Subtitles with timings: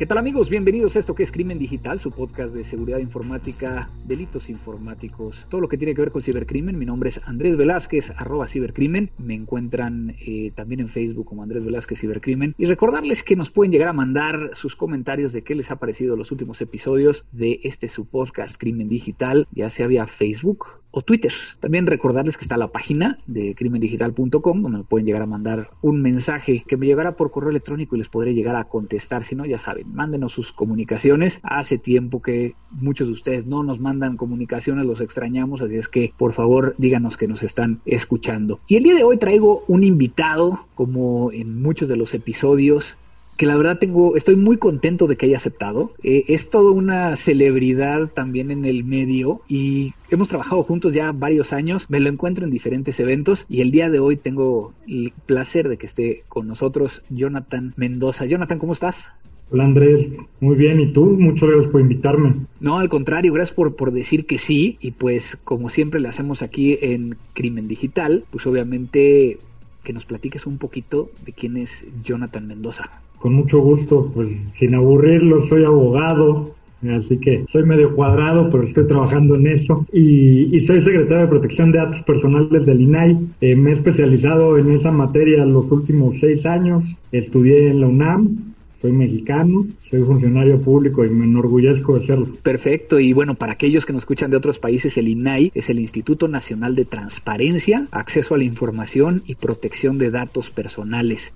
[0.00, 0.48] ¿Qué tal amigos?
[0.48, 5.60] Bienvenidos a esto que es Crimen Digital, su podcast de seguridad informática, delitos informáticos, todo
[5.60, 6.78] lo que tiene que ver con cibercrimen.
[6.78, 9.10] Mi nombre es Andrés Velázquez, arroba cibercrimen.
[9.18, 12.54] Me encuentran eh, también en Facebook como Andrés Velázquez Cibercrimen.
[12.56, 16.16] Y recordarles que nos pueden llegar a mandar sus comentarios de qué les ha parecido
[16.16, 21.32] los últimos episodios de este su podcast Crimen Digital, ya sea vía Facebook o Twitter.
[21.60, 26.02] También recordarles que está la página de crimendigital.com donde me pueden llegar a mandar un
[26.02, 29.24] mensaje que me llegará por correo electrónico y les podré llegar a contestar.
[29.24, 31.40] Si no, ya saben, mándenos sus comunicaciones.
[31.42, 36.12] Hace tiempo que muchos de ustedes no nos mandan comunicaciones, los extrañamos, así es que
[36.16, 38.60] por favor díganos que nos están escuchando.
[38.66, 42.96] Y el día de hoy traigo un invitado, como en muchos de los episodios,
[43.40, 45.94] que la verdad tengo, estoy muy contento de que haya aceptado.
[46.02, 51.54] Eh, es toda una celebridad también en el medio y hemos trabajado juntos ya varios
[51.54, 51.86] años.
[51.88, 55.78] Me lo encuentro en diferentes eventos y el día de hoy tengo el placer de
[55.78, 58.26] que esté con nosotros Jonathan Mendoza.
[58.26, 59.08] Jonathan, ¿cómo estás?
[59.50, 60.08] Hola Andrés,
[60.40, 61.06] muy bien, ¿y tú?
[61.18, 62.34] Muchas gracias por invitarme.
[62.60, 66.42] No, al contrario, gracias por, por decir que sí, y pues como siempre le hacemos
[66.42, 69.38] aquí en Crimen Digital, pues obviamente
[69.82, 72.90] que nos platiques un poquito de quién es Jonathan Mendoza
[73.20, 76.54] con mucho gusto, pues sin aburrirlo, soy abogado,
[76.88, 79.84] Así que soy medio cuadrado, pero estoy trabajando en eso.
[79.92, 83.18] Y, soy secretario de Protección de Datos Personales del INAI.
[83.42, 86.82] Eh, me he especializado en esa materia los últimos seis años.
[87.12, 88.49] Estudié en la UNAM.
[88.80, 92.28] Soy mexicano, soy funcionario público y me enorgullezco de serlo.
[92.42, 92.98] Perfecto.
[92.98, 96.28] Y bueno, para aquellos que nos escuchan de otros países, el INAI es el Instituto
[96.28, 101.32] Nacional de Transparencia, Acceso a la Información y Protección de Datos Personales.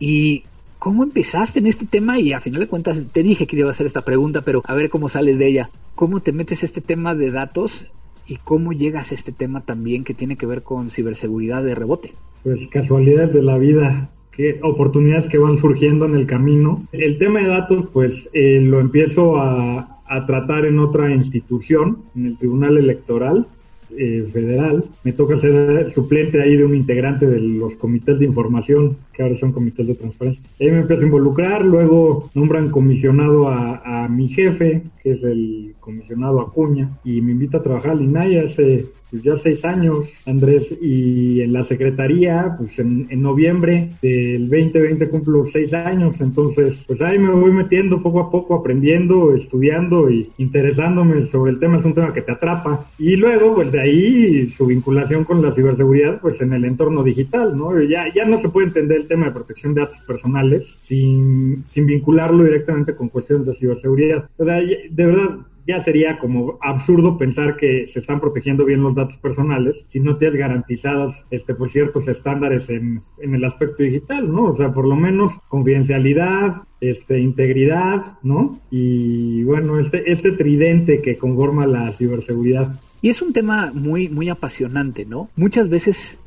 [0.00, 0.42] Y
[0.78, 2.20] ¿Cómo empezaste en este tema?
[2.20, 4.74] Y a final de cuentas te dije que iba a hacer esta pregunta, pero a
[4.74, 5.70] ver cómo sales de ella.
[5.96, 7.84] ¿Cómo te metes a este tema de datos
[8.28, 12.12] y cómo llegas a este tema también que tiene que ver con ciberseguridad de rebote?
[12.44, 16.86] Pues casualidades de la vida, qué oportunidades que van surgiendo en el camino.
[16.92, 22.26] El tema de datos, pues eh, lo empiezo a, a tratar en otra institución, en
[22.26, 23.48] el Tribunal Electoral
[23.96, 24.84] eh, federal.
[25.04, 29.36] Me toca ser suplente ahí de un integrante de los comités de información, que ahora
[29.36, 30.42] son comités de transparencia.
[30.60, 35.74] Ahí me empiezo a involucrar, luego nombran comisionado a, a mi jefe, que es el
[35.80, 40.66] comisionado Acuña, y me invita a trabajar al INAI hace pues ya seis años, Andrés,
[40.82, 47.00] y en la Secretaría, pues en, en, noviembre del 2020 cumplo seis años, entonces pues
[47.00, 51.84] ahí me voy metiendo poco a poco, aprendiendo, estudiando y interesándome sobre el tema, es
[51.84, 52.86] un tema que te atrapa.
[52.98, 57.80] Y luego, pues ahí su vinculación con la ciberseguridad, pues en el entorno digital, ¿no?
[57.82, 61.86] Ya, ya no se puede entender el tema de protección de datos personales sin, sin
[61.86, 64.28] vincularlo directamente con cuestiones de ciberseguridad.
[64.36, 65.38] O sea, de verdad,
[65.68, 70.16] ya sería como absurdo pensar que se están protegiendo bien los datos personales si no
[70.16, 74.44] tienes garantizados este, por ciertos estándares en, en el aspecto digital, ¿no?
[74.44, 78.58] O sea, por lo menos confidencialidad, este, integridad, ¿no?
[78.70, 82.80] Y bueno, este, este tridente que conforma la ciberseguridad.
[83.00, 85.30] Y es un tema muy, muy apasionante, ¿no?
[85.36, 86.18] Muchas veces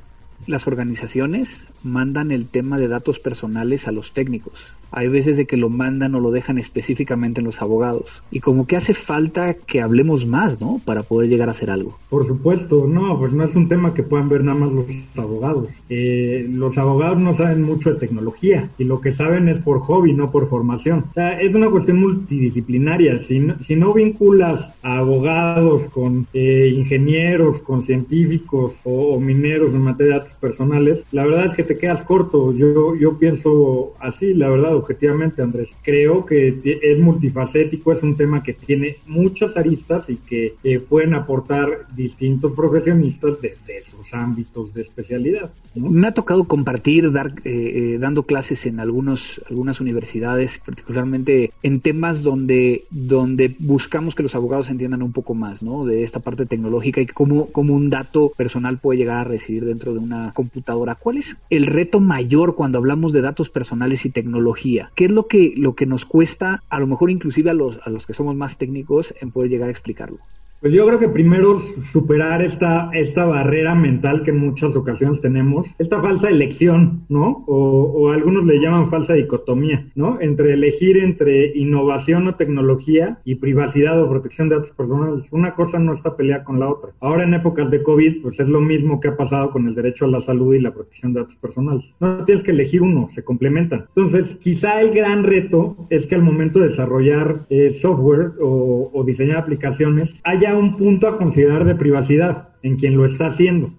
[0.48, 4.72] las organizaciones mandan el tema de datos personales a los técnicos.
[4.94, 8.22] Hay veces de que lo mandan o lo dejan específicamente en los abogados.
[8.30, 10.82] Y como que hace falta que hablemos más, ¿no?
[10.84, 11.98] Para poder llegar a hacer algo.
[12.10, 15.70] Por supuesto, no, pues no es un tema que puedan ver nada más los abogados.
[15.90, 20.14] Eh, los abogados no saben mucho de tecnología y lo que saben es por hobby,
[20.14, 21.06] no por formación.
[21.12, 23.20] O sea, es una cuestión multidisciplinaria.
[23.24, 29.74] Si no, si no vinculas a abogados con eh, ingenieros, con científicos o, o mineros
[29.74, 32.54] en materia de datos personales, la verdad es que te quedas corto.
[32.54, 35.70] Yo, yo pienso así, la verdad, objetivamente, Andrés.
[35.82, 41.14] Creo que es multifacético, es un tema que tiene muchas aristas y que eh, pueden
[41.14, 45.52] aportar distintos profesionistas desde sus ámbitos de especialidad.
[45.74, 51.80] Me ha tocado compartir, dar, eh, eh, dando clases en algunos, algunas universidades, particularmente en
[51.80, 55.86] temas donde, donde buscamos que los abogados entiendan un poco más, ¿no?
[55.86, 59.94] De esta parte tecnológica y cómo, cómo un dato personal puede llegar a residir dentro
[59.94, 60.96] de una computadora.
[60.96, 64.92] ¿Cuál es el reto mayor cuando hablamos de datos personales y tecnología?
[64.96, 67.90] ¿Qué es lo que, lo que nos cuesta, a lo mejor inclusive a los, a
[67.90, 70.20] los que somos más técnicos, en poder llegar a explicarlo?
[70.62, 71.60] Pues yo creo que primero
[71.92, 77.44] superar esta, esta barrera mental que en muchas ocasiones tenemos, esta falsa elección, ¿no?
[77.48, 80.22] O, o, algunos le llaman falsa dicotomía, ¿no?
[80.22, 85.26] Entre elegir entre innovación o tecnología y privacidad o protección de datos personales.
[85.32, 86.92] Una cosa no está peleada con la otra.
[87.00, 90.06] Ahora en épocas de COVID, pues es lo mismo que ha pasado con el derecho
[90.06, 91.86] a la salud y la protección de datos personales.
[92.00, 93.86] No tienes que elegir uno, se complementan.
[93.96, 99.04] Entonces, quizá el gran reto es que al momento de desarrollar eh, software o, o
[99.04, 103.74] diseñar aplicaciones, haya un punto a considerar de privacidad en quien lo está haciendo.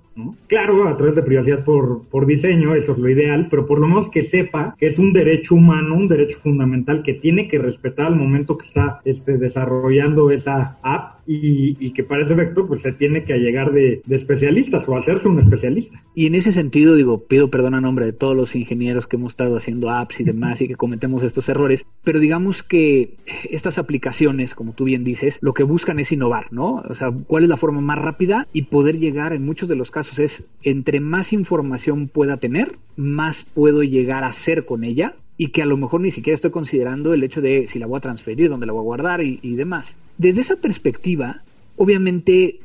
[0.47, 3.88] Claro, a través de privacidad por, por diseño, eso es lo ideal, pero por lo
[3.88, 8.06] menos que sepa que es un derecho humano, un derecho fundamental que tiene que respetar
[8.06, 12.93] al momento que está este, desarrollando esa app y, que para ese efecto pues se
[12.93, 16.03] tiene que llegar de, especialistas o hacerse un especialista.
[16.14, 19.32] Y en ese sentido, digo, pido perdón a nombre de todos los ingenieros que hemos
[19.32, 23.14] estado haciendo apps y demás y que cometemos estos errores, pero digamos que
[23.50, 26.82] estas aplicaciones, como tú bien dices, lo que buscan es innovar, ¿no?
[26.88, 29.91] O sea, ¿cuál es la forma más rápida y poder llegar en muchos de los
[29.91, 35.49] casos es entre más información pueda tener, más puedo llegar a hacer con ella y
[35.49, 38.02] que a lo mejor ni siquiera estoy considerando el hecho de si la voy a
[38.02, 39.96] transferir, dónde la voy a guardar y, y demás.
[40.19, 41.43] Desde esa perspectiva,
[41.76, 42.60] obviamente,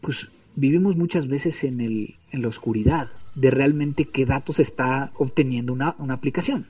[0.00, 5.72] pues vivimos muchas veces en, el, en la oscuridad de realmente qué datos está obteniendo
[5.72, 6.66] una, una aplicación.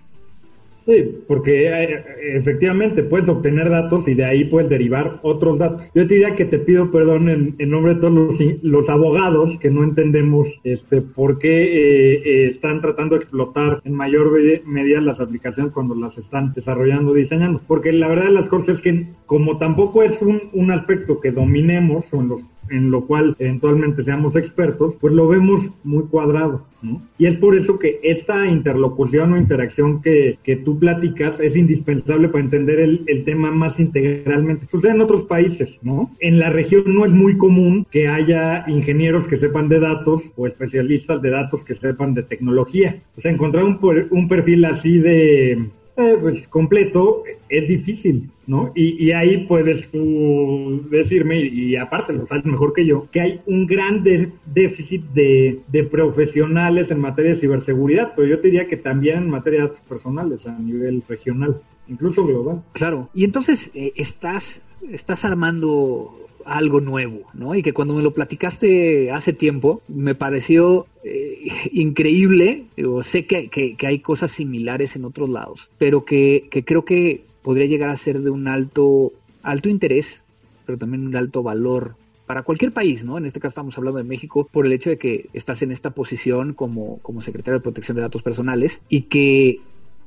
[0.87, 2.05] Sí, porque eh,
[2.35, 5.83] efectivamente puedes obtener datos y de ahí puedes derivar otros datos.
[5.95, 9.71] Yo te diría que te pido perdón en, nombre de todos los, los, abogados que
[9.71, 14.31] no entendemos este por qué eh, eh, están tratando de explotar en mayor
[14.67, 17.63] medida las aplicaciones cuando las están desarrollando, diseñando.
[17.67, 21.33] Porque la verdad de las cosas es que como tampoco es un, un aspecto que
[21.33, 22.41] dominemos o en los
[22.71, 26.67] en lo cual eventualmente seamos expertos, pues lo vemos muy cuadrado.
[26.83, 27.01] ¿no?
[27.19, 32.29] Y es por eso que esta interlocución o interacción que, que tú platicas es indispensable
[32.29, 34.67] para entender el, el, tema más integralmente.
[34.71, 36.11] Sucede en otros países, ¿no?
[36.21, 40.47] En la región no es muy común que haya ingenieros que sepan de datos o
[40.47, 42.97] especialistas de datos que sepan de tecnología.
[43.17, 43.79] O sea, encontrar un,
[44.11, 48.73] un perfil así de eh, pues completo es difícil, ¿no?
[48.75, 53.41] Y, y ahí puedes tú decirme, y, aparte lo sabes mejor que yo, que hay
[53.47, 59.19] un gran déficit de, profesionales en materia de ciberseguridad, pero yo te diría que también
[59.19, 62.65] en materia de datos personales a nivel regional, incluso global.
[62.73, 67.55] Claro, y entonces eh, estás, estás armando algo nuevo, ¿no?
[67.55, 73.49] Y que cuando me lo platicaste hace tiempo, me pareció eh, increíble, o sé que,
[73.49, 77.97] que, hay cosas similares en otros lados, pero que, que, creo que podría llegar a
[77.97, 79.13] ser de un alto,
[79.43, 80.23] alto interés,
[80.67, 81.97] pero también un alto valor
[82.27, 83.19] para cualquier país, ¿no?
[83.19, 85.91] En este caso estamos hablando de México por el hecho de que estás en esta
[85.91, 89.61] posición como, como secretario de protección de datos personales y que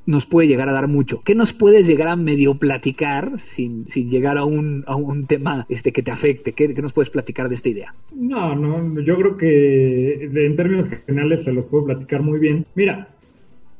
[0.06, 1.20] nos puede llegar a dar mucho.
[1.22, 5.66] ¿Qué nos puedes llegar a medio platicar sin, sin llegar a un, a un tema
[5.68, 6.52] este, que te afecte?
[6.52, 7.94] ¿Qué, ¿Qué, nos puedes platicar de esta idea?
[8.14, 12.64] No, no, yo creo que en términos generales se los puedo platicar muy bien.
[12.74, 13.08] Mira,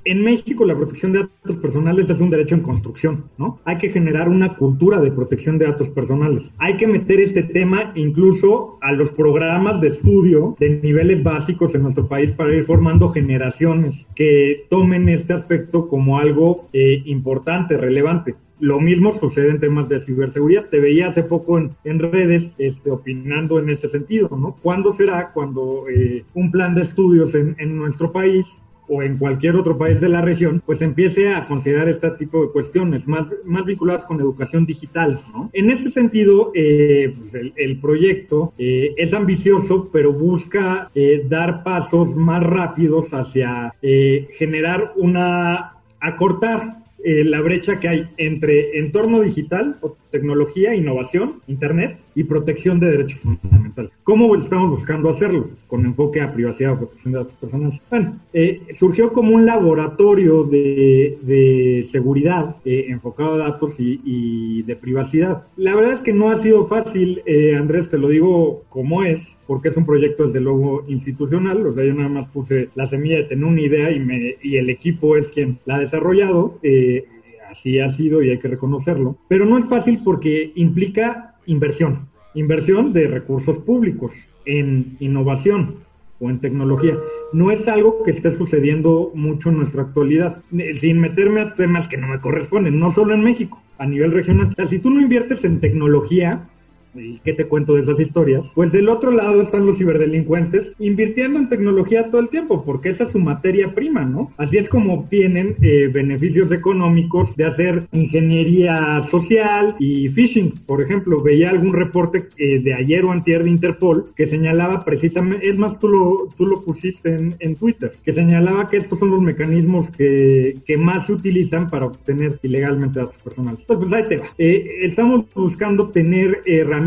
[0.04, 3.60] en México la protección de datos personales es un derecho en construcción, ¿no?
[3.64, 6.50] Hay que generar una cultura de protección de datos personales.
[6.58, 11.82] Hay que meter este tema incluso a los programas de estudio de niveles básicos en
[11.82, 18.34] nuestro país para ir formando generaciones que tomen este aspecto como algo eh, importante, relevante.
[18.60, 20.68] Lo mismo sucede en temas de ciberseguridad.
[20.68, 24.56] Te veía hace poco en, redes este, opinando en ese sentido, ¿no?
[24.62, 28.46] ¿Cuándo será cuando eh, un plan de estudios en, en nuestro país
[28.88, 32.52] o en cualquier otro país de la región, pues empiece a considerar este tipo de
[32.52, 35.20] cuestiones más, más vinculadas con educación digital.
[35.32, 35.50] ¿no?
[35.52, 42.14] En ese sentido, eh, pues el, proyecto eh, es ambicioso, pero busca eh, dar pasos
[42.14, 49.78] más rápidos hacia eh, generar una, acortar eh, la brecha que hay entre entorno digital,
[50.10, 53.92] tecnología, innovación, Internet y protección de derechos fundamentales.
[54.02, 55.50] ¿Cómo estamos buscando hacerlo?
[55.68, 57.80] Con enfoque a privacidad o protección de datos personales.
[57.88, 64.74] Bueno, eh, surgió como un laboratorio de, seguridad eh, enfocado a datos y, y, de
[64.74, 65.44] privacidad.
[65.56, 69.20] La verdad es que no ha sido fácil, eh, Andrés, te lo digo como es
[69.46, 73.18] porque es un proyecto desde luego institucional, o sea, yo nada más puse la semilla
[73.18, 77.04] de tener una idea y, me, y el equipo es quien la ha desarrollado, eh,
[77.50, 82.92] así ha sido y hay que reconocerlo, pero no es fácil porque implica inversión, inversión
[82.92, 84.12] de recursos públicos
[84.44, 85.76] en innovación
[86.20, 86.96] o en tecnología.
[87.32, 90.38] No es algo que esté sucediendo mucho en nuestra actualidad,
[90.80, 94.48] sin meterme a temas que no me corresponden, no solo en México, a nivel regional.
[94.50, 96.48] O sea, si tú no inviertes en tecnología,
[96.94, 98.46] ¿Y qué te cuento de esas historias?
[98.54, 103.04] Pues del otro lado están los ciberdelincuentes invirtiendo en tecnología todo el tiempo, porque esa
[103.04, 104.30] es su materia prima, ¿no?
[104.36, 110.52] Así es como obtienen eh, beneficios económicos de hacer ingeniería social y phishing.
[110.66, 115.48] Por ejemplo, veía algún reporte eh, de ayer o antier de Interpol que señalaba precisamente,
[115.48, 119.10] es más, tú lo, tú lo pusiste en, en Twitter, que señalaba que estos son
[119.10, 123.60] los mecanismos que, que más se utilizan para obtener ilegalmente datos personales.
[123.60, 124.26] Entonces, pues ahí te va.
[124.38, 126.77] Eh, estamos buscando tener herramientas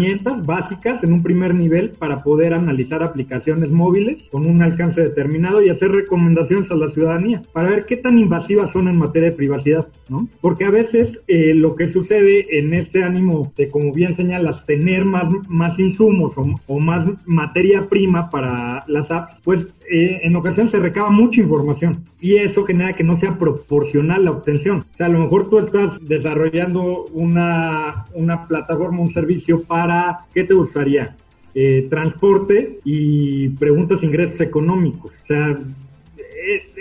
[0.44, 5.70] básicas en un primer nivel para poder analizar aplicaciones móviles con un alcance determinado y
[5.70, 9.88] hacer recomendaciones a la ciudadanía para ver qué tan invasivas son en materia de privacidad,
[10.10, 10.28] ¿no?
[10.42, 15.06] Porque a veces eh, lo que sucede en este ánimo de, como bien señalas, tener
[15.06, 20.80] más, más insumos o, más materia prima para las apps, pues eh, en ocasiones se
[20.80, 24.86] recaba mucha información y eso genera que no sea proporcional la obtención.
[24.94, 30.46] O sea, a lo mejor tú estás desarrollando una, una plataforma, un servicio para, ¿qué
[30.46, 31.18] te gustaría?
[31.54, 35.12] Eh, transporte y preguntas ingresos económicos.
[35.24, 35.60] O sea,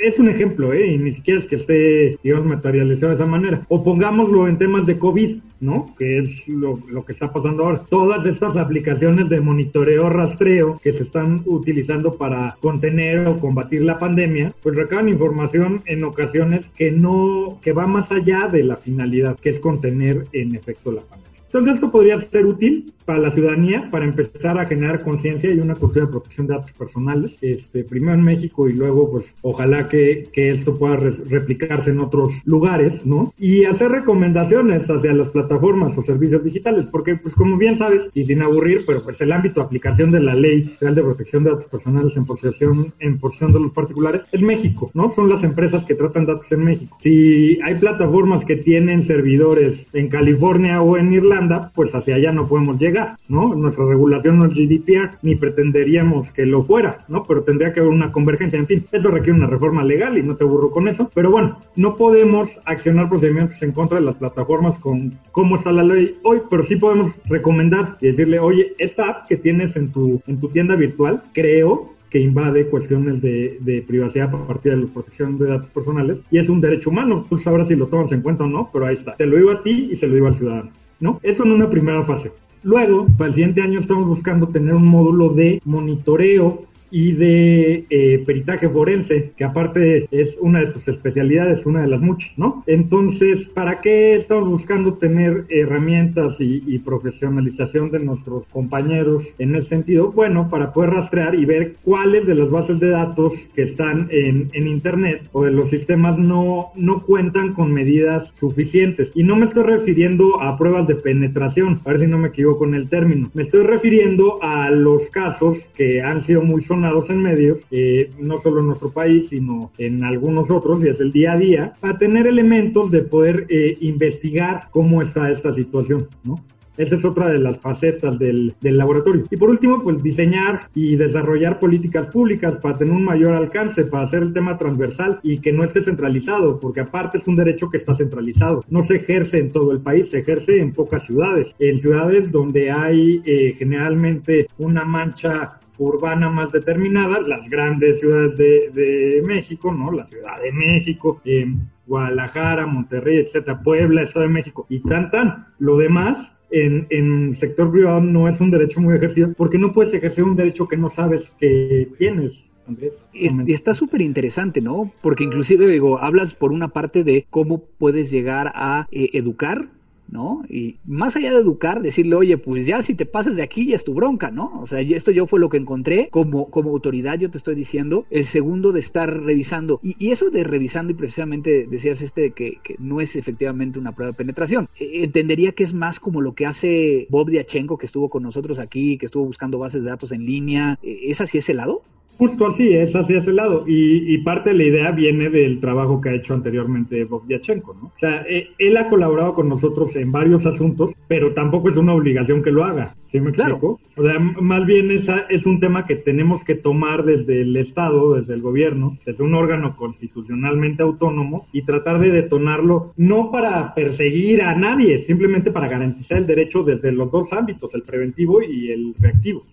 [0.02, 0.86] es un ejemplo, ¿eh?
[0.86, 3.66] Y ni siquiera es que esté, digamos, materializado de esa manera.
[3.68, 5.94] O pongámoslo en temas de COVID, ¿no?
[5.98, 7.82] Que es lo, lo, que está pasando ahora.
[7.88, 13.98] Todas estas aplicaciones de monitoreo, rastreo que se están utilizando para contener o combatir la
[13.98, 19.38] pandemia, pues recaban información en ocasiones que no, que va más allá de la finalidad,
[19.38, 21.29] que es contener en efecto la pandemia.
[21.52, 25.74] Entonces esto podría ser útil para la ciudadanía para empezar a generar conciencia y una
[25.74, 30.28] cultura de protección de datos personales, este, primero en México y luego pues ojalá que,
[30.32, 33.34] que esto pueda replicarse en otros lugares, ¿no?
[33.36, 38.24] Y hacer recomendaciones hacia las plataformas o servicios digitales, porque pues como bien sabes, y
[38.24, 41.50] sin aburrir, pero pues el ámbito de aplicación de la Ley Federal de Protección de
[41.50, 45.10] Datos Personales en posesión, en posesión de los particulares es México, ¿no?
[45.10, 46.96] Son las empresas que tratan datos en México.
[47.00, 51.39] Si hay plataformas que tienen servidores en California o en Irlanda,
[51.74, 53.54] pues hacia allá no podemos llegar, ¿no?
[53.54, 57.22] Nuestra regulación no es GDPR, ni pretenderíamos que lo fuera, ¿no?
[57.24, 60.36] Pero tendría que haber una convergencia, en fin, eso requiere una reforma legal y no
[60.36, 64.78] te aburro con eso, pero bueno, no podemos accionar procedimientos en contra de las plataformas
[64.78, 69.28] con cómo está la ley hoy, pero sí podemos recomendar y decirle, oye, esta app
[69.28, 74.34] que tienes en tu, en tu tienda virtual, creo que invade cuestiones de, de, privacidad
[74.34, 77.24] a partir de la protección de datos personales y es un derecho humano.
[77.28, 79.14] Tú sabrás si lo tomas en cuenta o no, pero ahí está.
[79.14, 80.70] Te lo digo a ti y se lo digo al ciudadano.
[81.00, 81.20] ¿No?
[81.22, 82.30] Eso en una primera fase.
[82.62, 88.22] Luego, para el siguiente año estamos buscando tener un módulo de monitoreo y de eh,
[88.26, 92.64] peritaje forense, que aparte es una de tus especialidades, una de las muchas, ¿no?
[92.66, 100.10] Entonces, ¿para qué estamos buscando tener herramientas y, profesionalización de nuestros compañeros en ese sentido?
[100.12, 104.48] Bueno, para poder rastrear y ver cuáles de las bases de datos que están en,
[104.54, 109.12] en Internet o de los sistemas no, no cuentan con medidas suficientes.
[109.14, 112.64] Y no me estoy refiriendo a pruebas de penetración, a ver si no me equivoco
[112.64, 113.30] en el término.
[113.34, 118.40] Me estoy refiriendo a los casos que han sido muy sonados en medios, eh, no
[118.40, 121.96] solo en nuestro país, sino en algunos otros, y es el día a día, para
[121.96, 126.36] tener elementos de poder eh, investigar cómo está esta situación, ¿no?
[126.76, 129.24] Esa es otra de las facetas del, del, laboratorio.
[129.30, 134.04] Y por último, pues diseñar y desarrollar políticas públicas para tener un mayor alcance, para
[134.04, 137.76] hacer el tema transversal y que no esté centralizado, porque aparte es un derecho que
[137.76, 138.64] está centralizado.
[138.70, 141.54] No se ejerce en todo el país, se ejerce en pocas ciudades.
[141.58, 149.22] En ciudades donde hay eh, generalmente una mancha urbana más determinada, las grandes ciudades de,
[149.24, 149.92] México, ¿no?
[149.92, 151.46] La Ciudad de México, eh,
[151.86, 155.46] Guadalajara, Monterrey, etcétera, Puebla, Estado de México y tan tan.
[155.58, 159.92] Lo demás en, en sector privado no es un derecho muy ejercido porque no puedes
[159.94, 162.44] ejercer un derecho que no sabes que tienes.
[162.66, 162.94] Andrés.
[163.12, 164.92] Y está súper interesante, ¿no?
[165.02, 169.68] Porque inclusive, digo, hablas por una parte de cómo puedes llegar a eh, educar
[170.10, 170.42] ¿no?
[170.48, 173.76] Y más allá de educar, decirle, oye, pues ya si te pasas de aquí ya
[173.76, 174.60] es tu bronca, ¿no?
[174.60, 178.06] O sea, esto yo fue lo que encontré como, como autoridad, yo te estoy diciendo.
[178.10, 179.80] El segundo de estar revisando.
[179.82, 184.12] Y, eso de revisando y precisamente decías este que, que, no es efectivamente una prueba
[184.12, 184.68] de penetración.
[184.78, 188.58] E, entendería que es más como lo que hace Bob Diachenko, que estuvo con nosotros
[188.58, 190.78] aquí, que estuvo buscando bases de datos en línea.
[190.82, 191.82] E, ¿Es así ese lado?
[192.18, 193.64] Justo así, es así ese lado.
[193.66, 197.86] Y, parte de la idea viene del trabajo que ha hecho anteriormente Bob Diachenko, ¿no?
[197.86, 201.94] O sea, eh, él ha colaborado con nosotros en varios asuntos, pero tampoco es una
[201.94, 202.94] obligación que lo haga.
[203.10, 203.80] ¿Sí me explico?
[203.96, 208.14] O sea, más bien esa es un tema que tenemos que tomar desde el Estado,
[208.14, 214.42] desde el gobierno, desde un órgano constitucionalmente autónomo y tratar de detonarlo no para perseguir
[214.42, 218.94] a nadie, simplemente para garantizar el derecho desde los dos ámbitos, el preventivo y el
[218.98, 219.44] reactivo.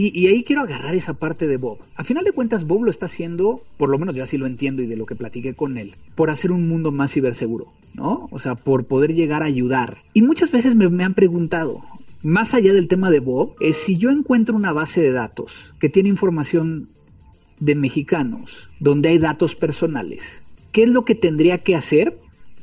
[0.00, 1.78] Y, ahí quiero agarrar esa parte de Bob.
[1.96, 4.80] A final de cuentas, Bob lo está haciendo, por lo menos yo así lo entiendo
[4.80, 8.28] y de lo que platiqué con él, por hacer un mundo más ciberseguro, ¿no?
[8.30, 10.04] O sea, por poder llegar a ayudar.
[10.14, 11.80] Y muchas veces me, me han preguntado,
[12.22, 15.88] más allá del tema de Bob, es si yo encuentro una base de datos que
[15.88, 16.90] tiene información
[17.58, 20.22] de mexicanos, donde hay datos personales,
[20.70, 22.16] ¿qué es lo que tendría que hacer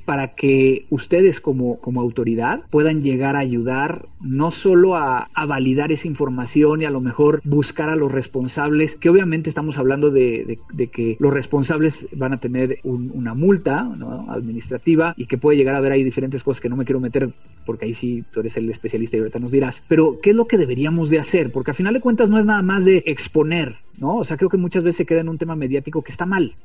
[0.06, 6.08] para que ustedes como, como autoridad puedan llegar a ayudar no solo a, validar esa
[6.08, 10.60] información y a lo mejor buscar a los responsables, que obviamente estamos hablando de,
[10.92, 13.88] que los responsables van a tener una multa
[14.30, 17.34] administrativa y que puede llegar a haber ahí diferentes cosas que no me quiero meter
[17.66, 20.48] porque ahí sí tú eres el especialista y ahorita nos dirás, pero ¿qué es lo
[20.48, 21.52] que deberíamos de hacer?
[21.52, 24.18] Porque a final de cuentas no es nada más de exponer, ¿no?
[24.18, 26.56] O sea, creo que muchas veces se queda en un tema mediático que está mal.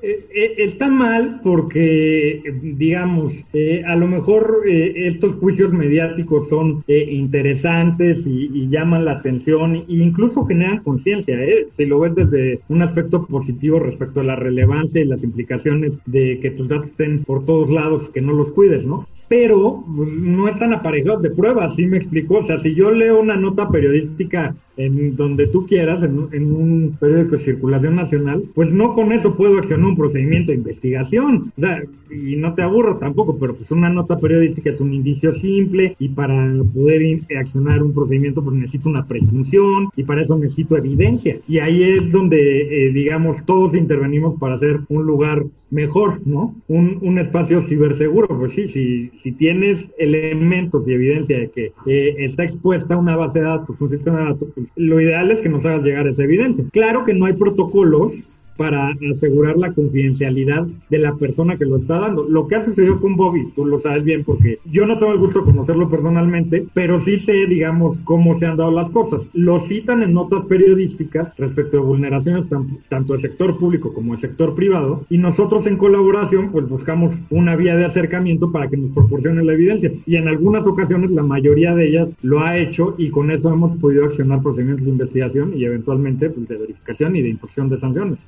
[0.00, 8.24] Eh, eh, está mal porque, digamos, eh, a lo mejor estos juicios mediáticos son interesantes
[8.24, 11.38] y, llaman la atención e incluso generan conciencia,
[11.76, 16.38] si lo ves desde un aspecto positivo respecto a la relevancia y las implicaciones de
[16.40, 19.06] que tus datos estén por todos lados, que no los cuides, ¿no?
[19.28, 22.38] Pero pues, no están aparejados de pruebas, ¿sí me explicó?
[22.38, 27.36] O sea, si yo leo una nota periodística en donde tú quieras, en, un periódico
[27.36, 31.52] de circulación nacional, pues no con eso puedo accionar un procedimiento de investigación.
[31.56, 35.34] O sea, y no te aburro tampoco, pero pues una nota periodística es un indicio
[35.34, 40.76] simple y para poder accionar un procedimiento pues necesito una presunción y para eso necesito
[40.76, 41.38] evidencia.
[41.48, 46.54] Y ahí es donde, eh, digamos, todos intervenimos para hacer un lugar mejor, ¿no?
[46.68, 52.16] Un, un espacio ciberseguro, pues sí, sí si tienes elementos y evidencia de que eh,
[52.18, 55.48] está expuesta una base de datos, un sistema de datos, pues, lo ideal es que
[55.48, 56.64] nos hagas llegar esa evidencia.
[56.72, 58.12] Claro que no hay protocolos
[58.58, 62.28] para asegurar la confidencialidad de la persona que lo está dando.
[62.28, 65.18] Lo que ha sucedido con Bobby, tú lo sabes bien porque yo no tengo el
[65.18, 69.22] gusto de conocerlo personalmente, pero sí sé, digamos, cómo se han dado las cosas.
[69.32, 72.48] Lo citan en notas periodísticas respecto a vulneraciones
[72.88, 77.54] tanto del sector público como del sector privado y nosotros en colaboración pues buscamos una
[77.56, 81.74] vía de acercamiento para que nos proporcione la evidencia y en algunas ocasiones la mayoría
[81.74, 85.64] de ellas lo ha hecho y con eso hemos podido accionar procedimientos de investigación y
[85.64, 88.18] eventualmente pues, de verificación y de imposición de sanciones.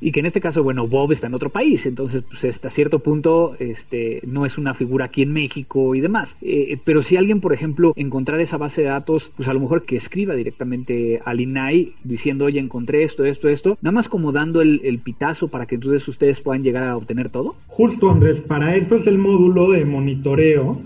[0.00, 3.00] Y que en este caso, bueno, Bob está en otro país, entonces, pues hasta cierto
[3.00, 6.36] punto, este, no es una figura aquí en México y demás.
[6.42, 9.84] Eh, pero si alguien, por ejemplo, encontrar esa base de datos, pues a lo mejor
[9.84, 14.60] que escriba directamente al INAI diciendo, oye, encontré esto, esto, esto, nada más como dando
[14.60, 17.54] el, pitazo para que entonces ustedes puedan llegar a obtener todo.
[17.68, 20.80] Justo, Andrés, para esto es el módulo de monitoreo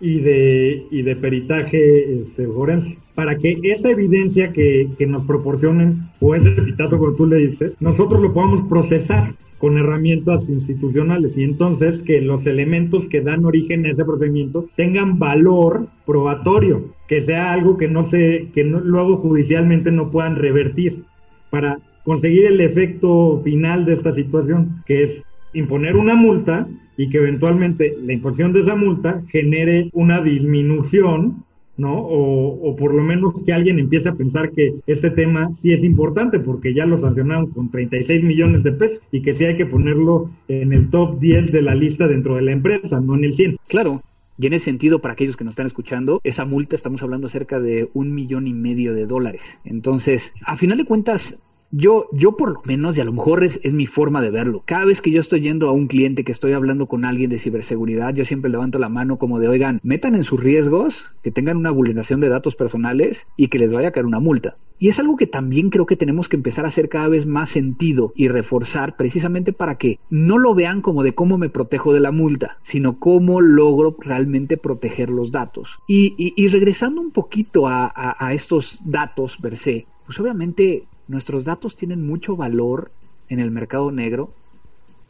[0.00, 6.34] y de, y de peritaje este, forense para que esa evidencia que, nos proporcionen, o
[6.34, 12.02] ese pitazo como tú le dices, nosotros lo podamos procesar con herramientas institucionales y entonces
[12.02, 17.76] que los elementos que dan origen a ese procedimiento tengan valor probatorio, que sea algo
[17.76, 21.04] que no se, que luego judicialmente no puedan revertir
[21.50, 25.22] para conseguir el efecto final de esta situación, que es
[25.54, 31.44] imponer una multa y que eventualmente la imposición de esa multa genere una disminución
[31.76, 31.96] ¿no?
[31.98, 36.38] O, por lo menos que alguien empiece a pensar que este tema sí es importante
[36.38, 40.30] porque ya lo sancionaron con 36 millones de pesos y que sí hay que ponerlo
[40.48, 43.56] en el top 10 de la lista dentro de la empresa, no en el 100.
[43.68, 44.02] Claro.
[44.36, 47.60] Y en ese sentido, para aquellos que nos están escuchando, esa multa estamos hablando cerca
[47.60, 49.60] de un millón y medio de dólares.
[49.64, 51.40] Entonces, a final de cuentas,
[51.70, 54.84] yo, yo por lo menos, y a lo mejor es, mi forma de verlo, cada
[54.84, 58.14] vez que yo estoy yendo a un cliente, que estoy hablando con alguien de ciberseguridad,
[58.14, 61.70] yo siempre levanto la mano como de, oigan, metan en sus riesgos, que tengan una
[61.70, 64.56] vulneración de datos personales y que les vaya a caer una multa.
[64.78, 67.48] Y es algo que también creo que tenemos que empezar a hacer cada vez más
[67.48, 72.00] sentido y reforzar precisamente para que no lo vean como de cómo me protejo de
[72.00, 75.78] la multa, sino cómo logro realmente proteger los datos.
[75.86, 81.44] Y, y, regresando un poquito a, a, a estos datos per se, pues obviamente Nuestros
[81.44, 82.90] datos tienen mucho valor
[83.28, 84.30] en el mercado negro,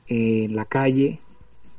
[0.08, 1.20] en la calle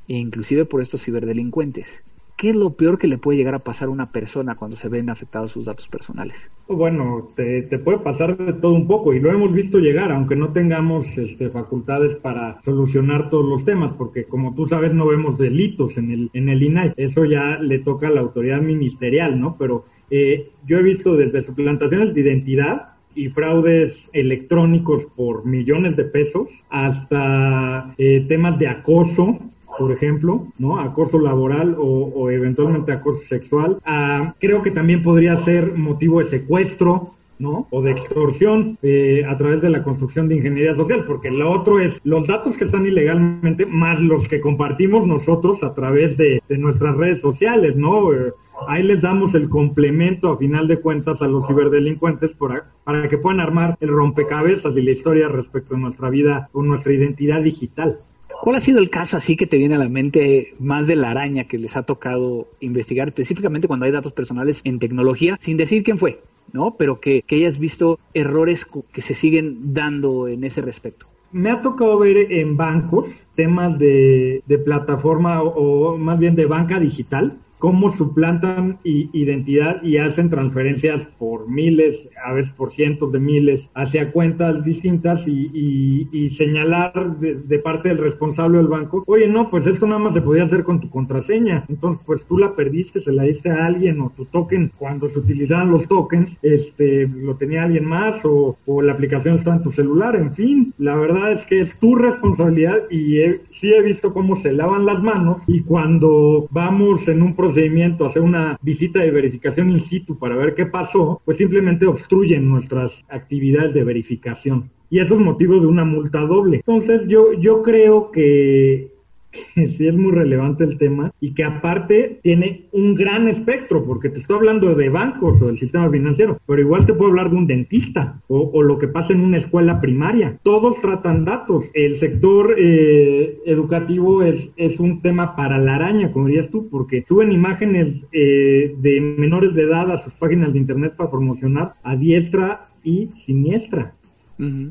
[0.08, 2.02] e inclusive por estos ciberdelincuentes.
[2.38, 4.90] ¿Qué es lo peor que le puede llegar a pasar a una persona cuando se
[4.90, 6.36] ven afectados sus datos personales?
[6.68, 10.52] Bueno, te, puede pasar de todo un poco y lo hemos visto llegar, aunque no
[10.52, 15.98] tengamos este, facultades para solucionar todos los temas, porque como tú sabes no vemos delitos
[15.98, 19.56] en el, en el INAI, eso ya le toca a la autoridad ministerial, ¿no?
[19.58, 26.04] Pero eh, yo he visto desde suplantaciones de identidad y fraudes electrónicos por millones de
[26.06, 29.40] pesos hasta eh, temas de acoso
[29.78, 30.80] por ejemplo, ¿no?
[30.80, 33.78] Acoso laboral o, eventualmente acoso sexual.
[33.86, 37.68] Ah, creo que también podría ser motivo de secuestro, ¿no?
[37.70, 41.80] O de extorsión eh, a través de la construcción de ingeniería social, porque lo otro
[41.80, 46.96] es los datos que están ilegalmente más los que compartimos nosotros a través de, nuestras
[46.96, 48.14] redes sociales, ¿no?
[48.14, 48.32] Eh,
[48.68, 53.18] Ahí les damos el complemento a final de cuentas a los ciberdelincuentes para, para que
[53.18, 58.00] puedan armar el rompecabezas y la historia respecto a nuestra vida o nuestra identidad digital.
[58.42, 61.12] ¿Cuál ha sido el caso así que te viene a la mente más de la
[61.12, 65.84] araña que les ha tocado investigar específicamente cuando hay datos personales en tecnología, sin decir
[65.84, 66.20] quién fue,
[66.54, 66.76] ¿no?
[66.78, 71.08] Pero que, que hayas visto errores que se siguen dando en ese respecto.
[71.32, 76.80] Me ha tocado ver en bancos temas de, de plataforma o, más bien de banca
[76.80, 83.70] digital, cómo suplantan identidad y hacen transferencias por miles, a veces por cientos de miles,
[83.74, 89.88] hacia cuentas distintas y, señalar de, parte del responsable del banco, oye, no, pues esto
[89.88, 93.24] nada más se podía hacer con tu contraseña, entonces pues tú la perdiste, se la
[93.24, 97.86] diste a alguien o tu token, cuando se utilizaban los tokens, este, lo tenía alguien
[97.86, 101.78] más o, la aplicación está en tu celular, en fin, la verdad es que es
[101.80, 103.22] tu responsabilidad y
[103.56, 108.10] sí he visto cómo se lavan las manos y cuando vamos en un procedimiento a
[108.10, 113.04] hacer una visita de verificación in situ para ver qué pasó, pues simplemente obstruyen nuestras
[113.10, 114.72] actividades de verificación.
[114.90, 116.58] Y eso es motivo de una multa doble.
[116.58, 118.95] Entonces yo, yo creo que
[119.56, 124.20] sí es muy relevante el tema y que aparte tiene un gran espectro, porque te
[124.20, 127.48] estoy hablando de bancos o del sistema financiero, pero igual te puedo hablar de un
[127.48, 130.40] dentista o, lo que pasa en una escuela primaria.
[130.44, 131.66] Todos tratan datos.
[131.74, 137.04] El sector eh, educativo es, es un tema para la araña, como dirías tú, porque
[137.08, 141.96] suben imágenes eh, de menores de edad a sus páginas de internet para promocionar a
[141.96, 143.94] diestra y siniestra.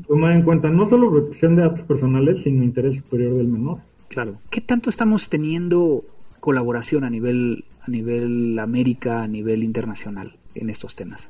[0.07, 3.79] Tomar en cuenta no solo protección de datos personales, sino interés superior del menor.
[4.09, 4.37] Claro.
[4.49, 6.03] ¿Qué tanto estamos teniendo
[6.39, 11.29] colaboración a nivel, a nivel América, a nivel internacional en estos temas?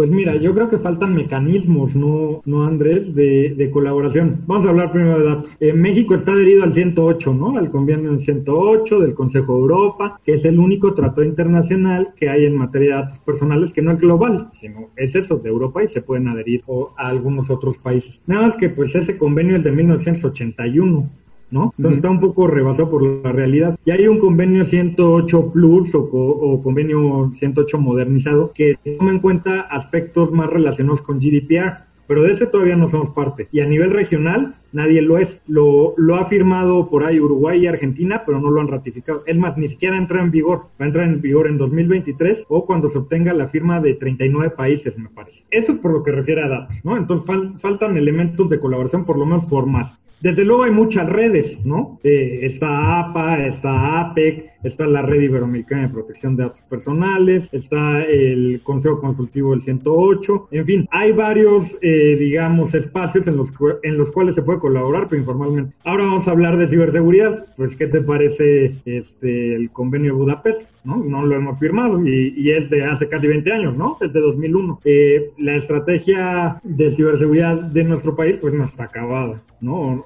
[0.00, 4.44] Pues mira, yo creo que faltan mecanismos, ¿no, no Andrés, de, colaboración?
[4.46, 5.50] Vamos a hablar primero de datos.
[5.74, 7.58] México está adherido al 108, ¿no?
[7.58, 12.46] Al convenio 108 del Consejo de Europa, que es el único tratado internacional que hay
[12.46, 15.88] en materia de datos personales que no es global, sino es eso, de Europa y
[15.88, 16.62] se pueden adherir
[16.96, 18.20] a algunos otros países.
[18.26, 21.10] Nada más que pues ese convenio es de 1981
[21.50, 21.72] ¿no?
[21.76, 23.78] Entonces está un poco rebasado por la realidad.
[23.84, 30.30] Y hay un convenio 108 Plus o, convenio 108 modernizado que toma en cuenta aspectos
[30.32, 33.46] más relacionados con GDPR, pero de ese todavía no somos parte.
[33.52, 35.40] Y a nivel regional, nadie lo es.
[35.46, 39.22] Lo, lo ha firmado por ahí Uruguay y Argentina, pero no lo han ratificado.
[39.26, 40.62] Es más, ni siquiera entra en vigor.
[40.80, 44.50] Va a entrar en vigor en 2023 o cuando se obtenga la firma de 39
[44.50, 45.44] países, me parece.
[45.52, 46.96] Eso es por lo que refiere a datos, ¿no?
[46.96, 49.96] Entonces faltan elementos de colaboración por lo menos formal.
[50.20, 51.98] Desde luego hay muchas redes, ¿no?
[52.04, 58.02] Eh, está APA, está APEC, está la Red Iberoamericana de Protección de Datos Personales, está
[58.04, 63.48] el Consejo Consultivo del 108, en fin, hay varios, eh, digamos, espacios en los,
[63.82, 65.74] en los cuales se puede colaborar, pero informalmente.
[65.84, 70.70] Ahora vamos a hablar de ciberseguridad, pues, ¿qué te parece este, el convenio de Budapest?
[70.84, 70.96] ¿no?
[70.96, 73.98] No lo hemos firmado y, y es de hace casi 20 años, ¿no?
[74.00, 74.80] Es de 2001.
[74.84, 79.42] Eh, la estrategia de ciberseguridad de nuestro país, pues, no está acabada.
[79.60, 80.02] ¿no?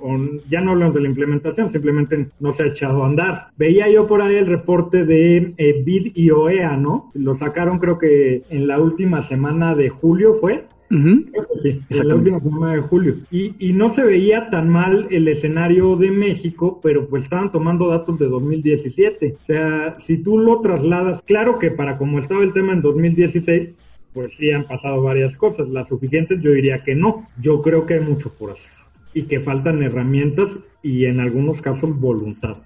[0.50, 3.48] ya no hablamos de la implementación, simplemente no se ha echado a andar.
[3.56, 7.10] Veía yo por ahí el reporte de eh, BID y OEA, ¿no?
[7.14, 10.66] Lo sacaron creo que en la última semana de julio fue.
[11.62, 13.16] sí, en la última semana de julio.
[13.30, 17.88] Y, y no se veía tan mal el escenario de México, pero pues estaban tomando
[17.88, 19.36] datos de 2017.
[19.42, 23.70] O sea, si tú lo trasladas, claro que para como estaba el tema en 2016,
[24.12, 25.68] pues sí han pasado varias cosas.
[25.68, 27.26] Las suficientes yo diría que no.
[27.40, 28.70] Yo creo que hay mucho por hacer
[29.14, 30.50] y que faltan herramientas
[30.82, 32.58] y en algunos casos voluntad.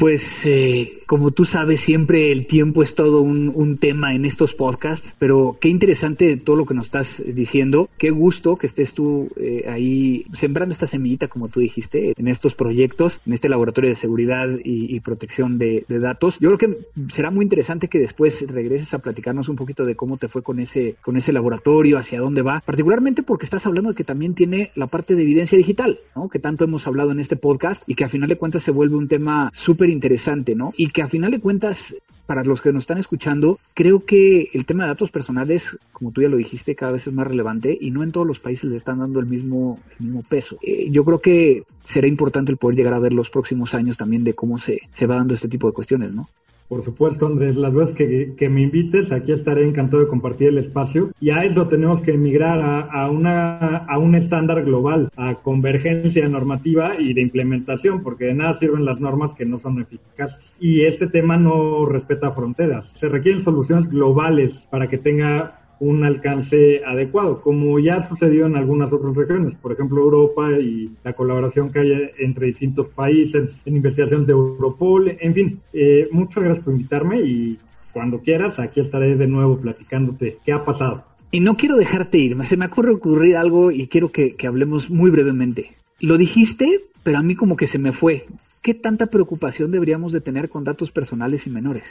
[0.00, 5.14] Pues eh, como tú sabes, siempre el tiempo es todo un, tema en estos podcasts,
[5.18, 7.90] pero qué interesante todo lo que nos estás diciendo.
[7.98, 12.54] Qué gusto que estés tú eh, ahí sembrando esta semillita, como tú dijiste, en estos
[12.54, 16.38] proyectos, en este laboratorio de seguridad y, protección de, datos.
[16.40, 16.78] Yo creo que
[17.12, 20.60] será muy interesante que después regreses a platicarnos un poquito de cómo te fue con
[20.60, 24.70] ese, con ese laboratorio, hacia dónde va, particularmente porque estás hablando de que también tiene
[24.74, 26.30] la parte de evidencia digital, ¿no?
[26.30, 28.96] que tanto hemos hablado en este podcast y que a final de cuentas se vuelve
[28.96, 30.72] un tema súper interesante, ¿no?
[30.76, 31.94] Y que a final de cuentas,
[32.26, 36.22] para los que nos están escuchando, creo que el tema de datos personales, como tú
[36.22, 38.76] ya lo dijiste, cada vez es más relevante y no en todos los países le
[38.76, 40.58] están dando el mismo, el mismo peso.
[40.62, 44.22] Eh, yo creo que será importante el poder llegar a ver los próximos años también
[44.22, 46.28] de cómo se, se va dando este tipo de cuestiones, ¿no?
[46.70, 50.58] Por supuesto, Andrés, las veces que, que, me invites, aquí estaré encantado de compartir el
[50.58, 51.10] espacio.
[51.20, 56.28] Y a eso tenemos que emigrar a, a, una, a un estándar global, a convergencia
[56.28, 60.54] normativa y de implementación, porque de nada sirven las normas que no son eficaces.
[60.60, 62.86] Y este tema no respeta fronteras.
[62.94, 68.92] Se requieren soluciones globales para que tenga un alcance adecuado, como ya sucedió en algunas
[68.92, 74.26] otras regiones, por ejemplo Europa y la colaboración que hay entre distintos países en investigación
[74.26, 77.58] de Europol, en fin, eh, muchas gracias por invitarme y
[77.92, 81.04] cuando quieras aquí estaré de nuevo platicándote qué ha pasado.
[81.32, 84.90] Y no quiero dejarte ir, se me ocurre ocurrir algo y quiero que, que hablemos
[84.90, 85.70] muy brevemente.
[86.00, 88.26] Lo dijiste, pero a mí como que se me fue.
[88.62, 91.84] ¿Qué tanta preocupación deberíamos de tener con datos personales y menores?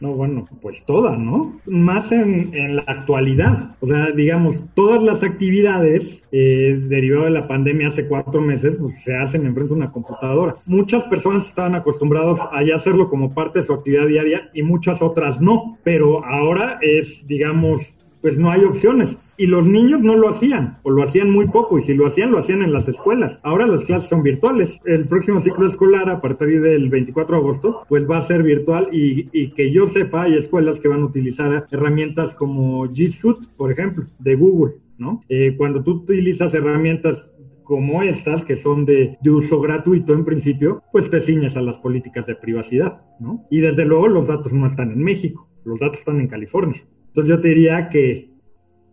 [0.00, 1.60] No, bueno, pues toda, ¿no?
[1.66, 3.76] Más en, la actualidad.
[3.80, 8.94] O sea, digamos, todas las actividades eh, derivadas de la pandemia hace cuatro meses pues,
[9.04, 10.56] se hacen enfrente de una computadora.
[10.64, 15.02] Muchas personas estaban acostumbrados a ya hacerlo como parte de su actividad diaria y muchas
[15.02, 15.76] otras no.
[15.84, 17.82] Pero ahora es, digamos,
[18.20, 19.16] pues no hay opciones.
[19.36, 22.30] Y los niños no lo hacían, o lo hacían muy poco, y si lo hacían,
[22.30, 23.38] lo hacían en las escuelas.
[23.42, 24.78] Ahora las clases son virtuales.
[24.84, 28.88] El próximo ciclo escolar, a partir del 24 de agosto, pues va a ser virtual
[28.92, 33.72] y, que yo sepa, hay escuelas que van a utilizar herramientas como G Suite, por
[33.72, 35.22] ejemplo, de Google, ¿no?
[35.28, 37.24] Eh, cuando tú utilizas herramientas
[37.70, 42.26] como estas, que son de, uso gratuito en principio, pues te ciñes a las políticas
[42.26, 43.46] de privacidad, ¿no?
[43.48, 46.82] Y desde luego los datos no están en México, los datos están en California.
[47.10, 48.30] Entonces yo te diría que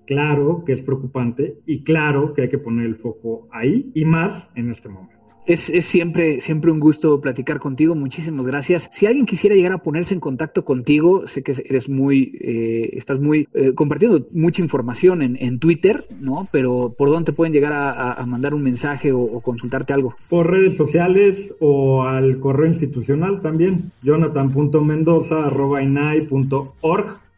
[0.08, 4.50] claro que es preocupante y claro que hay que poner el foco ahí y más
[4.56, 5.18] en este momento.
[5.46, 7.96] Es, es, siempre, siempre un gusto platicar contigo.
[7.96, 8.90] Muchísimas gracias.
[8.92, 13.20] Si alguien quisiera llegar a ponerse en contacto contigo, sé que eres muy, eh, estás
[13.20, 16.50] muy eh, compartiendo mucha información en, en, Twitter, ¿no?
[16.52, 20.16] Pero ¿por dónde pueden llegar a, mandar un mensaje o, consultarte algo?
[20.30, 23.94] Por redes sociales o al correo institucional también.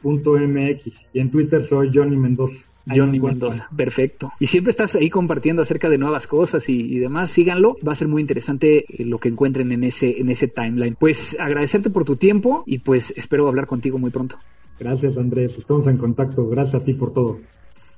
[0.03, 2.57] Jonathan.mendoza.org .mx y en Twitter soy Johnny Mendoza.
[2.87, 4.31] Johnny Mendoza, perfecto.
[4.39, 7.29] Y siempre estás ahí compartiendo acerca de nuevas cosas y, demás.
[7.29, 10.95] Síganlo, va a ser muy interesante eh, lo que encuentren en ese, en ese timeline.
[10.95, 14.37] Pues agradecerte por tu tiempo y pues espero hablar contigo muy pronto.
[14.79, 16.47] Gracias Andrés, estamos en contacto.
[16.47, 17.39] Gracias a ti por todo.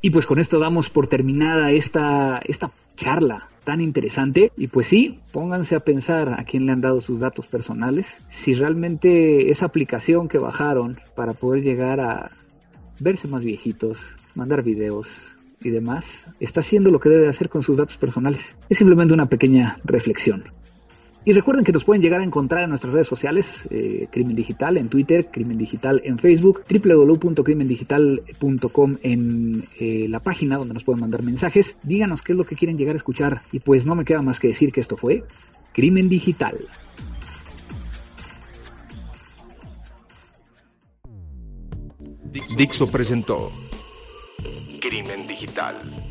[0.02, 4.52] Y pues con esto damos por terminada esta, esta charla tan interesante.
[4.58, 8.18] Y pues sí, pónganse a pensar a quién le han dado sus datos personales.
[8.30, 12.32] Si realmente esa aplicación que bajaron para poder llegar a
[13.00, 13.98] verse más viejitos,
[14.36, 15.08] mandar videos
[15.64, 18.56] y demás, está haciendo lo que debe hacer con sus datos personales.
[18.70, 20.46] Es simplemente una pequeña reflexión.
[21.24, 24.76] Y recuerden que nos pueden llegar a encontrar en nuestras redes sociales, eh, Crimen Digital
[24.78, 31.24] en Twitter, Crimen Digital en Facebook, www.crimendigital.com en eh, la página donde nos pueden mandar
[31.24, 31.78] mensajes.
[31.84, 33.44] Díganos qué es lo que quieren llegar a escuchar.
[33.52, 35.24] Y pues no me queda más que decir que esto fue
[35.74, 36.58] Crimen Digital.
[42.58, 43.52] Dixo presentó
[44.80, 46.11] Crimen Digital